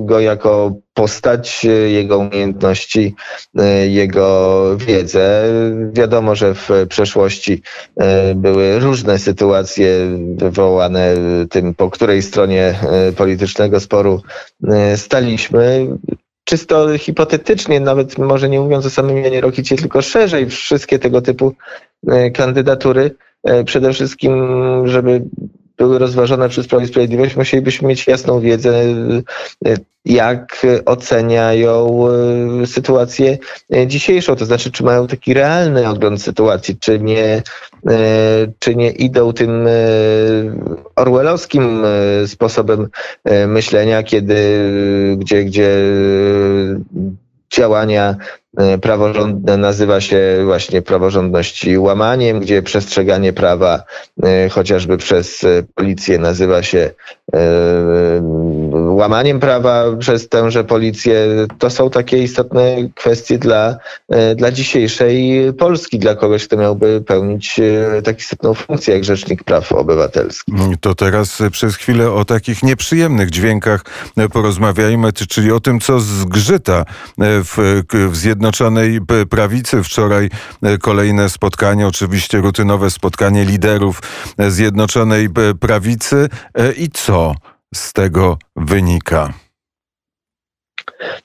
go 0.01 0.21
jako 0.21 0.77
postać, 0.95 1.65
e, 1.65 1.69
jego 1.71 2.19
umiejętności, 2.19 3.15
e, 3.59 3.89
jego 3.89 4.77
wiedzę. 4.77 5.45
Wiadomo, 5.93 6.35
że 6.35 6.55
w 6.55 6.69
przeszłości 6.89 7.63
e, 7.97 8.35
były 8.35 8.79
różne 8.79 9.19
sytuacje 9.19 9.89
wywołane 10.37 11.15
tym, 11.51 11.75
po 11.75 11.91
której 11.91 12.23
stronie 12.23 12.75
e, 12.83 13.13
politycznego 13.13 13.81
sporu 13.81 14.23
e, 14.69 14.97
staliśmy. 14.97 15.87
Czysto 16.45 16.99
hipotetycznie, 16.99 17.81
nawet 17.81 18.19
może 18.19 18.49
nie 18.49 18.61
mówiąc 18.61 18.87
o 18.87 18.91
samym 18.91 19.19
Janie 19.19 19.41
Rokicie, 19.41 19.77
tylko 19.77 20.03
szerzej, 20.03 20.51
wszystkie 20.51 20.99
tego 20.99 21.23
typu 21.23 21.53
e, 22.09 22.31
kandydatury, 22.31 23.11
e, 23.45 23.65
przede 23.65 23.93
wszystkim, 23.93 24.33
żeby 24.85 25.23
były 25.83 25.99
rozważone 25.99 26.49
przez 26.49 26.67
Prawo 26.67 26.85
i 26.85 26.89
Sprawiedliwość, 26.89 27.37
musielibyśmy 27.37 27.89
mieć 27.89 28.07
jasną 28.07 28.41
wiedzę, 28.41 28.85
e, 29.67 29.77
jak 30.05 30.67
oceniają 30.87 32.05
e, 32.63 32.67
sytuację 32.67 33.39
dzisiejszą, 33.87 34.37
to 34.37 34.45
znaczy, 34.45 34.71
czy 34.71 34.85
mają 34.85 35.07
taki 35.07 35.35
realny 35.35 35.89
ogląd 35.89 36.23
sytuacji, 36.23 36.77
czy 36.77 36.99
nie, 36.99 37.43
e, 37.87 37.93
czy 38.59 38.75
nie 38.75 38.91
idą 38.91 39.33
tym 39.33 39.69
orwellowskim 40.97 41.83
sposobem 42.27 42.89
myślenia, 43.47 44.03
kiedy, 44.03 44.37
gdzie, 45.19 45.45
gdzie 45.45 45.69
działania 47.51 48.17
praworządne 48.81 49.57
nazywa 49.57 50.01
się 50.01 50.21
właśnie 50.45 50.83
praworządności 50.83 51.79
łamaniem, 51.79 52.41
gdzie 52.41 52.63
przestrzeganie 52.63 53.33
prawa 53.33 53.83
e, 54.23 54.49
chociażby 54.49 54.99
przez 54.99 55.45
e, 55.45 55.63
policję 55.75 56.19
nazywa 56.19 56.63
się 56.63 56.91
e, 57.35 57.39
łamaniem 58.95 59.41
prawa 59.41 59.85
przez 59.99 60.29
tęże 60.29 60.65
policję. 60.65 61.27
To 61.59 61.71
są 61.71 61.91
takie 61.91 62.23
istotne 62.23 62.77
kwestie 62.95 63.39
dla, 63.39 63.77
e, 64.09 64.35
dla 64.35 64.53
dzisiejszej 64.53 65.43
Polski, 65.59 65.99
dla 65.99 66.15
kogoś, 66.15 66.47
kto 66.47 66.57
miałby 66.57 67.01
pełnić 67.07 67.59
e, 67.59 68.03
tak 68.03 68.19
istotną 68.19 68.55
funkcję 68.55 68.95
jak 68.95 69.05
Rzecznik 69.05 69.45
Praw 69.45 69.73
Obywatelskich. 69.73 70.55
To 70.81 70.95
teraz 70.95 71.43
przez 71.53 71.77
chwilę 71.77 72.13
o 72.13 72.25
takich 72.25 72.63
nieprzyjemnych 72.63 73.31
dźwiękach 73.31 73.85
e, 74.17 74.29
porozmawiajmy, 74.29 75.13
czyli 75.13 75.53
o 75.53 75.61
tym, 75.61 75.81
co 75.81 76.01
zgrzyta 76.01 76.85
w, 77.19 77.83
w 78.11 78.17
Zjednoczonej 78.17 79.01
Prawicy. 79.31 79.83
Wczoraj 79.83 80.31
kolejne 80.81 81.29
spotkanie, 81.29 81.87
oczywiście 81.87 82.39
rutynowe 82.39 82.91
spotkanie 82.91 83.45
liderów 83.45 84.03
Zjednoczonej 84.39 85.29
Prawicy. 85.61 86.29
I 86.77 86.89
co 86.91 87.35
z 87.75 87.93
tego 87.93 88.39
wynika? 88.57 89.33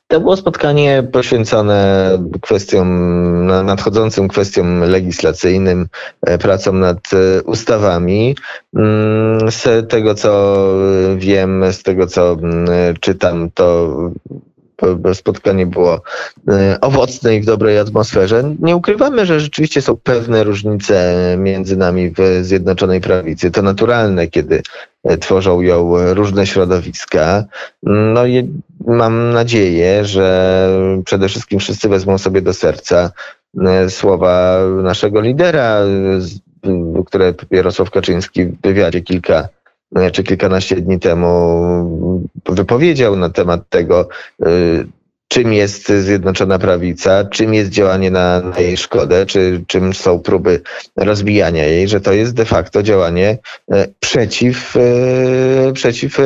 To 0.08 0.20
było 0.20 0.38
spotkanie 0.38 1.04
poświęcone 1.12 2.10
kwestiom, 2.42 2.88
na- 3.46 3.64
nadchodzącym 3.64 4.28
kwestiom 4.28 4.80
legislacyjnym, 4.80 5.88
e, 6.22 6.38
pracom 6.38 6.80
nad 6.80 6.98
e, 7.14 7.44
ustawami. 7.44 8.36
Mm, 8.76 9.52
Z 9.52 9.90
tego, 9.90 10.16
co 10.16 10.58
wiem, 11.18 11.64
z 11.74 11.84
tego, 11.84 12.08
co 12.08 12.32
mm, 12.34 12.68
czytam, 13.00 13.52
to 13.52 13.88
spotkanie 15.14 15.66
było 15.66 16.02
e, 16.48 16.78
owocne 16.82 17.36
i 17.36 17.42
w 17.42 17.46
dobrej 17.46 17.80
atmosferze. 17.80 18.56
Nie 18.60 18.76
ukrywamy, 18.76 19.26
że 19.26 19.40
rzeczywiście 19.40 19.82
są 19.82 19.98
pewne 20.04 20.44
różnice 20.44 21.16
między 21.38 21.78
nami 21.78 22.10
w 22.10 22.40
Zjednoczonej 22.42 23.02
Prawicy. 23.02 23.52
To 23.52 23.62
naturalne, 23.62 24.28
kiedy 24.28 24.62
e, 25.04 25.18
tworzą 25.18 25.62
ją 25.62 25.94
różne 26.14 26.48
środowiska. 26.48 27.46
No 27.84 28.26
i 28.26 28.50
mam 28.88 29.34
nadzieję, 29.34 30.06
że 30.06 30.58
przede 31.06 31.30
wszystkim 31.30 31.60
wszyscy 31.60 31.90
wezmą 31.90 32.18
sobie 32.18 32.42
do 32.42 32.54
serca 32.54 33.12
e, 33.66 33.90
słowa 33.90 34.60
naszego 34.84 35.22
lidera, 35.22 35.80
które 37.06 37.34
Jarosław 37.52 37.92
Kaczyński 37.92 38.46
w 38.46 38.62
wywiadzie 38.62 39.02
kilka 39.02 39.50
e, 39.96 40.12
czy 40.12 40.24
kilkanaście 40.24 40.76
dni 40.76 41.00
temu 41.00 42.30
wypowiedział 42.46 43.16
na 43.16 43.30
temat 43.30 43.70
tego, 43.70 44.10
e, 44.42 44.48
czym 45.28 45.54
jest 45.54 45.92
Zjednoczona 45.92 46.60
Prawica, 46.60 47.26
czym 47.26 47.54
jest 47.54 47.70
działanie 47.70 48.12
na, 48.12 48.42
na 48.42 48.60
jej 48.60 48.78
szkodę, 48.78 49.26
czy 49.26 49.64
czym 49.68 49.94
są 49.94 50.20
próby 50.20 50.62
rozbijania 50.96 51.66
jej, 51.66 51.88
że 51.88 52.02
to 52.02 52.14
jest 52.14 52.34
de 52.34 52.46
facto 52.46 52.84
działanie 52.84 53.38
e, 53.72 53.88
przeciw, 54.00 54.76
e, 54.78 55.74
przeciw 55.74 56.18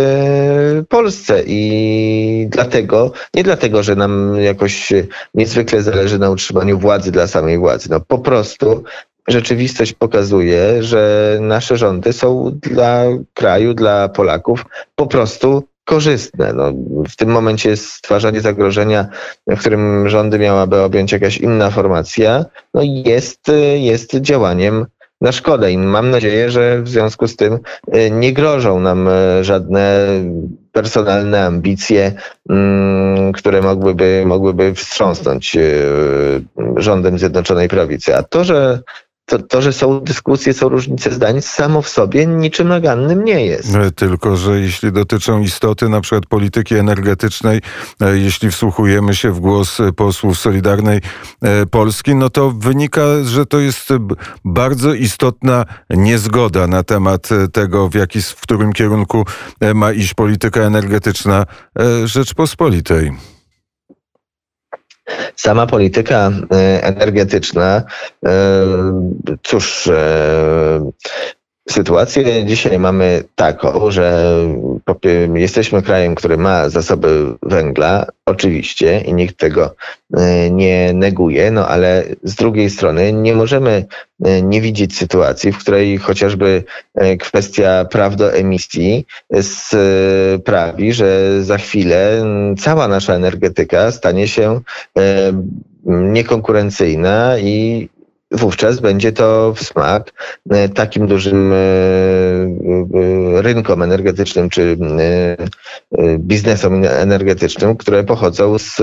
Polsce. 0.89 1.43
I 1.45 2.47
dlatego, 2.49 3.11
nie 3.33 3.43
dlatego, 3.43 3.83
że 3.83 3.95
nam 3.95 4.41
jakoś 4.41 4.93
niezwykle 5.33 5.81
zależy 5.81 6.19
na 6.19 6.29
utrzymaniu 6.29 6.79
władzy 6.79 7.11
dla 7.11 7.27
samej 7.27 7.57
władzy, 7.57 7.89
no 7.89 7.99
po 7.99 8.19
prostu 8.19 8.83
rzeczywistość 9.27 9.93
pokazuje, 9.93 10.83
że 10.83 11.37
nasze 11.41 11.77
rządy 11.77 12.13
są 12.13 12.51
dla 12.61 13.03
kraju, 13.33 13.73
dla 13.73 14.09
Polaków 14.09 14.65
po 14.95 15.07
prostu 15.07 15.63
korzystne. 15.85 16.53
No, 16.53 16.71
w 17.09 17.15
tym 17.15 17.29
momencie 17.29 17.69
jest 17.69 17.85
stwarzanie 17.85 18.41
zagrożenia, 18.41 19.07
w 19.47 19.59
którym 19.59 20.09
rządy 20.09 20.39
miałaby 20.39 20.81
objąć 20.81 21.11
jakaś 21.11 21.37
inna 21.37 21.69
formacja, 21.69 22.45
no 22.73 22.81
jest, 22.83 23.51
jest 23.75 24.15
działaniem 24.15 24.85
na 25.21 25.31
szkodę 25.31 25.71
i 25.71 25.77
mam 25.77 26.09
nadzieję, 26.09 26.51
że 26.51 26.81
w 26.81 26.89
związku 26.89 27.27
z 27.27 27.35
tym 27.35 27.59
y, 27.95 28.11
nie 28.11 28.33
grożą 28.33 28.79
nam 28.79 29.07
y, 29.07 29.43
żadne 29.43 30.07
personalne 30.71 31.45
ambicje, 31.45 32.13
mm, 32.49 33.31
które 33.31 33.61
mogłyby, 33.61 34.23
mogłyby 34.25 34.73
wstrząsnąć 34.73 35.55
y, 35.55 35.91
rządem 36.77 37.19
Zjednoczonej 37.19 37.67
Prawicy. 37.67 38.15
A 38.15 38.23
to, 38.23 38.43
że 38.43 38.79
to, 39.25 39.39
to, 39.39 39.61
że 39.61 39.73
są 39.73 39.99
dyskusje, 39.99 40.53
są 40.53 40.69
różnice 40.69 41.11
zdań, 41.11 41.41
samo 41.41 41.81
w 41.81 41.89
sobie 41.89 42.25
niczym 42.25 42.67
nagannym 42.67 43.25
nie 43.25 43.45
jest. 43.45 43.75
E, 43.75 43.91
tylko, 43.91 44.37
że 44.37 44.59
jeśli 44.59 44.91
dotyczą 44.91 45.41
istoty 45.41 45.89
na 45.89 46.01
przykład 46.01 46.25
polityki 46.25 46.75
energetycznej, 46.75 47.61
e, 48.01 48.17
jeśli 48.17 48.51
wsłuchujemy 48.51 49.15
się 49.15 49.31
w 49.31 49.39
głos 49.39 49.77
posłów 49.95 50.39
Solidarnej 50.39 51.01
e, 51.41 51.65
Polski, 51.65 52.15
no 52.15 52.29
to 52.29 52.51
wynika, 52.51 53.01
że 53.23 53.45
to 53.45 53.59
jest 53.59 53.89
bardzo 54.45 54.93
istotna 54.93 55.65
niezgoda 55.89 56.67
na 56.67 56.83
temat 56.83 57.29
tego, 57.53 57.89
w, 57.89 57.95
jaki, 57.95 58.21
w 58.21 58.41
którym 58.41 58.73
kierunku 58.73 59.25
ma 59.75 59.91
iść 59.91 60.13
polityka 60.13 60.61
energetyczna 60.61 61.45
Rzeczpospolitej. 62.05 63.11
Sama 65.35 65.67
polityka 65.67 66.31
e, 66.51 66.83
energetyczna, 66.83 67.83
e, 68.25 68.31
cóż, 69.43 69.87
e, 69.87 70.91
Sytuację. 71.71 72.45
Dzisiaj 72.45 72.79
mamy 72.79 73.23
taką, 73.35 73.91
że 73.91 74.35
jesteśmy 75.35 75.81
krajem, 75.81 76.15
który 76.15 76.37
ma 76.37 76.69
zasoby 76.69 77.35
węgla, 77.41 78.05
oczywiście, 78.25 79.01
i 79.01 79.13
nikt 79.13 79.37
tego 79.37 79.75
e, 80.17 80.49
nie 80.49 80.93
neguje, 80.93 81.51
no 81.51 81.67
ale 81.67 82.03
z 82.23 82.35
drugiej 82.35 82.69
strony 82.69 83.13
nie 83.13 83.35
możemy 83.35 83.85
e, 84.25 84.41
nie 84.41 84.61
widzieć 84.61 84.97
sytuacji, 84.97 85.51
w 85.51 85.57
której 85.57 85.97
chociażby 85.97 86.63
e, 86.95 87.17
kwestia 87.17 87.85
praw 87.85 88.15
do 88.15 88.33
emisji 88.33 89.05
sprawi, 89.41 90.93
że 90.93 91.43
za 91.43 91.57
chwilę 91.57 92.25
cała 92.59 92.87
nasza 92.87 93.13
energetyka 93.13 93.91
stanie 93.91 94.27
się 94.27 94.61
niekonkurencyjna 95.85 97.39
i 97.39 97.89
wówczas 98.31 98.79
będzie 98.79 99.11
to 99.11 99.53
w 99.53 99.63
smak 99.63 100.13
e, 100.49 100.69
takim 100.69 101.07
dużym 101.07 101.53
e, 101.53 101.55
e, 101.55 103.41
rynkom 103.41 103.81
energetycznym 103.81 104.49
czy 104.49 104.77
biznesom 106.17 106.83
energetycznym, 106.85 107.77
które 107.77 108.03
pochodzą 108.03 108.57
z 108.57 108.75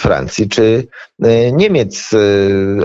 Francji 0.00 0.48
czy 0.48 0.86
Niemiec, 1.52 2.10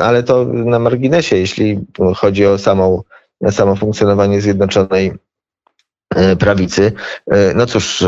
ale 0.02 0.24
to 0.24 0.46
na 0.46 0.80
marginesie, 0.80 1.38
jeśli 1.38 1.80
chodzi 2.16 2.46
o 2.46 2.58
samą, 2.58 3.02
samo 3.52 3.76
funkcjonowanie 3.76 4.42
Zjednoczonej 4.42 5.12
prawicy. 6.40 6.92
E, 7.32 7.54
no 7.54 7.66
cóż, 7.66 8.02
e, 8.02 8.08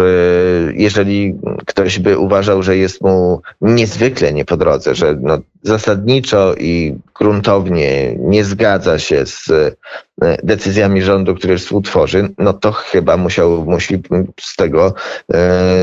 jeżeli 0.73 1.35
ktoś 1.65 1.99
by 1.99 2.17
uważał, 2.17 2.63
że 2.63 2.77
jest 2.77 3.01
mu 3.01 3.41
niezwykle 3.61 4.33
nie 4.33 4.45
po 4.45 4.57
drodze, 4.57 4.95
że 4.95 5.17
no 5.21 5.39
zasadniczo 5.61 6.55
i 6.57 6.95
gruntownie 7.15 8.15
nie 8.19 8.43
zgadza 8.43 8.99
się 8.99 9.25
z 9.25 9.49
decyzjami 10.43 11.01
rządu, 11.01 11.35
który 11.35 11.57
współtworzy, 11.57 12.29
no 12.37 12.53
to 12.53 12.71
chyba 12.71 13.17
musiał, 13.17 13.65
musi 13.65 14.01
z 14.41 14.55
tego, 14.55 14.93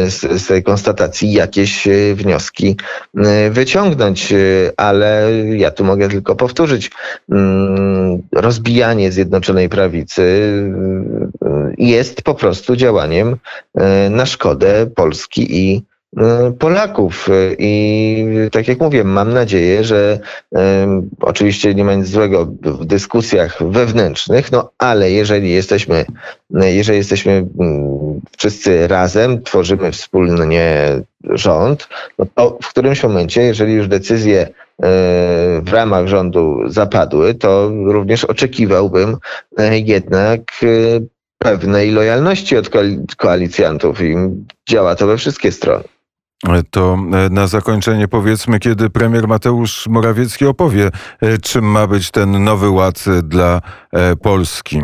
z, 0.06 0.42
z 0.42 0.46
tej 0.46 0.62
konstatacji 0.62 1.32
jakieś 1.32 1.88
wnioski 2.14 2.76
wyciągnąć, 3.50 4.34
ale 4.76 5.32
ja 5.56 5.70
tu 5.70 5.84
mogę 5.84 6.08
tylko 6.08 6.36
powtórzyć. 6.36 6.90
Mm, 7.32 8.22
rozbijanie 8.32 9.12
Zjednoczonej 9.12 9.68
Prawicy 9.68 10.22
jest 11.80 12.22
po 12.22 12.34
prostu 12.34 12.76
działaniem 12.76 13.36
e, 13.74 14.10
na 14.10 14.26
szkodę 14.26 14.86
Polski 14.86 15.56
i 15.58 15.82
e, 16.16 16.52
Polaków. 16.58 17.28
I 17.58 18.24
tak 18.52 18.68
jak 18.68 18.80
mówię, 18.80 19.04
mam 19.04 19.32
nadzieję, 19.32 19.84
że 19.84 20.18
oczywiście 21.20 21.74
nie 21.74 21.84
ma 21.84 21.94
nic 21.94 22.06
złego 22.06 22.46
w 22.62 22.84
dyskusjach 22.84 23.62
wewnętrznych, 23.70 24.52
no 24.52 24.70
ale 24.78 25.10
jeżeli 25.10 25.50
jesteśmy, 25.50 26.04
jeżeli 26.50 26.98
jesteśmy 26.98 27.46
um, 27.56 28.20
wszyscy 28.38 28.88
razem, 28.88 29.42
tworzymy 29.42 29.92
wspólnie 29.92 30.86
rząd, 31.24 31.88
no 32.18 32.26
to 32.34 32.58
w 32.62 32.68
którymś 32.68 33.02
momencie, 33.02 33.42
jeżeli 33.42 33.72
już 33.72 33.88
decyzje 33.88 34.48
w 35.62 35.68
ramach 35.72 36.06
rządu 36.06 36.58
zapadły, 36.66 37.34
to 37.34 37.70
również 37.84 38.24
oczekiwałbym 38.24 39.16
jednak 39.84 40.40
pewnej 41.44 41.90
lojalności 41.90 42.56
od 42.56 42.70
koalicjantów 43.16 44.00
i 44.00 44.14
działa 44.68 44.94
to 44.94 45.06
we 45.06 45.16
wszystkie 45.16 45.52
strony. 45.52 45.84
To 46.70 46.98
e, 47.12 47.30
na 47.30 47.46
zakończenie 47.46 48.08
powiedzmy, 48.08 48.58
kiedy 48.58 48.90
premier 48.90 49.28
Mateusz 49.28 49.86
Morawiecki 49.86 50.46
opowie, 50.46 50.90
e, 51.20 51.38
czym 51.38 51.64
ma 51.64 51.86
być 51.86 52.10
ten 52.10 52.44
nowy 52.44 52.70
ład 52.70 53.04
dla 53.22 53.60
e, 53.92 54.16
Polski. 54.16 54.82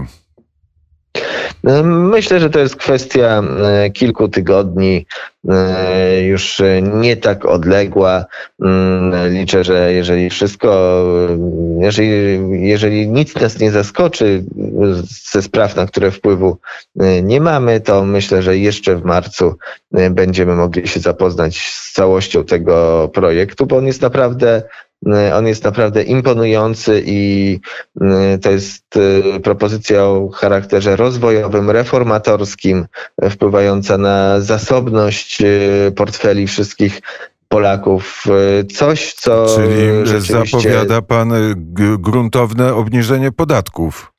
Myślę, 1.85 2.41
że 2.41 2.51
to 2.51 2.59
jest 2.59 2.77
kwestia 2.77 3.43
kilku 3.93 4.29
tygodni, 4.29 5.07
już 6.23 6.63
nie 6.83 7.17
tak 7.17 7.45
odległa. 7.45 8.25
Mm, 8.63 9.35
liczę, 9.35 9.65
że 9.65 9.93
jeżeli 9.93 10.31
wszystko, 10.31 11.03
jeżeli, 11.81 12.41
jeżeli 12.69 13.09
nic 13.09 13.35
nas 13.35 13.59
nie 13.59 13.71
zaskoczy 13.71 14.45
ze 15.33 15.43
spraw, 15.43 15.77
na 15.77 15.87
które 15.87 16.11
wpływu 16.11 16.59
nie 17.23 17.41
mamy, 17.41 17.81
to 17.81 18.05
myślę, 18.05 18.43
że 18.43 18.59
jeszcze 18.59 18.97
w 18.97 19.05
marcu 19.05 19.55
będziemy 20.11 20.55
mogli 20.55 20.89
się 20.89 21.01
zapoznać 21.01 21.59
z 21.59 21.93
całością 21.93 22.45
tego 22.45 23.09
projektu, 23.15 23.67
bo 23.67 23.77
on 23.77 23.87
jest 23.87 24.03
naprawdę 24.03 24.63
on 25.35 25.47
jest 25.47 25.65
naprawdę 25.65 26.03
imponujący 26.03 27.03
i 27.07 27.61
y, 28.35 28.39
to 28.39 28.51
jest 28.51 28.97
y, 28.97 29.41
propozycja 29.41 30.05
o 30.05 30.29
charakterze 30.29 30.97
rozwojowym, 30.97 31.71
reformatorskim, 31.71 32.87
wpływająca 33.31 33.99
na 33.99 34.41
zasobność 34.41 35.43
y, 35.43 35.93
portfeli 35.97 36.47
wszystkich 36.47 37.01
Polaków. 37.49 38.25
Coś, 38.75 39.15
co. 39.15 39.47
Czyli 39.57 40.07
rzeczywiście... 40.07 40.47
zapowiada 40.47 41.03
pan 41.03 41.33
gruntowne 41.99 42.75
obniżenie 42.75 43.33
podatków. 43.33 44.13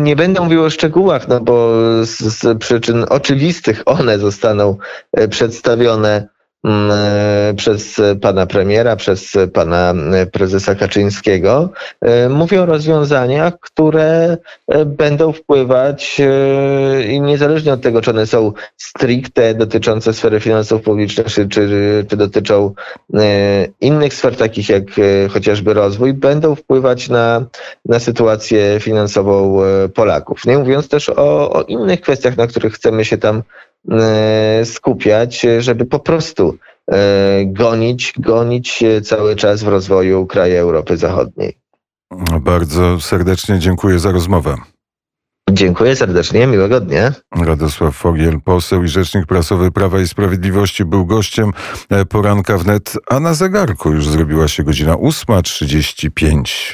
Nie 0.00 0.16
będę 0.16 0.40
mówił 0.40 0.64
o 0.64 0.70
szczegółach, 0.70 1.28
no 1.28 1.40
bo 1.40 1.74
z, 2.04 2.58
przyczyn 2.58 3.04
oczywistych 3.08 3.82
one 3.86 4.18
zostaną 4.18 4.76
przedstawione 5.30 6.28
przez 7.56 8.00
pana 8.20 8.46
premiera, 8.46 8.96
przez 8.96 9.32
pana 9.52 9.94
prezesa 10.32 10.74
Kaczyńskiego. 10.74 11.70
E, 12.00 12.28
mówię 12.28 12.62
o 12.62 12.66
rozwiązaniach, 12.66 13.60
które 13.60 14.36
e, 14.68 14.84
będą 14.84 15.32
wpływać 15.32 16.20
i 17.08 17.20
niezależnie 17.20 17.72
od 17.72 17.80
tego, 17.80 18.00
czy 18.00 18.10
one 18.10 18.26
są 18.26 18.52
stricte 18.76 19.54
dotyczące 19.54 20.12
sfery 20.12 20.40
finansów 20.40 20.82
publicznych, 20.82 21.26
czy, 21.26 21.48
czy, 21.48 22.06
czy 22.08 22.16
dotyczą 22.16 22.74
innych 23.80 24.14
sfer, 24.14 24.36
takich 24.36 24.68
jak 24.68 24.82
chociażby 25.30 25.74
rozwój, 25.74 26.12
będą 26.12 26.54
wpływać 26.54 27.08
na, 27.08 27.44
na 27.84 27.98
sytuację 27.98 28.80
finansową 28.80 29.58
Polaków. 29.94 30.46
Nie 30.46 30.58
mówiąc 30.58 30.88
też 30.88 31.08
o, 31.08 31.52
o 31.52 31.62
innych 31.62 32.00
kwestiach, 32.00 32.36
na 32.36 32.46
których 32.46 32.74
chcemy 32.74 33.04
się 33.04 33.18
tam 33.18 33.42
E, 33.42 33.71
skupiać, 34.64 35.46
żeby 35.58 35.84
po 35.84 35.98
prostu 35.98 36.56
e, 36.92 36.98
gonić, 37.46 38.14
gonić 38.18 38.84
cały 39.04 39.36
czas 39.36 39.62
w 39.62 39.68
rozwoju 39.68 40.26
krajów 40.26 40.58
Europy 40.58 40.96
Zachodniej. 40.96 41.58
Bardzo 42.40 43.00
serdecznie 43.00 43.58
dziękuję 43.58 43.98
za 43.98 44.12
rozmowę. 44.12 44.56
Dziękuję 45.50 45.96
serdecznie, 45.96 46.46
miłego 46.46 46.80
dnia. 46.80 47.12
Radosław 47.36 47.96
Fogiel, 47.96 48.40
poseł 48.40 48.84
i 48.84 48.88
rzecznik 48.88 49.26
prasowy 49.26 49.70
Prawa 49.70 50.00
i 50.00 50.08
Sprawiedliwości 50.08 50.84
był 50.84 51.06
gościem 51.06 51.52
e, 51.90 52.04
poranka 52.04 52.58
wnet, 52.58 52.92
a 53.10 53.20
na 53.20 53.34
zegarku 53.34 53.92
już 53.92 54.08
zrobiła 54.08 54.48
się 54.48 54.62
godzina 54.62 54.94
8.35. 54.94 56.70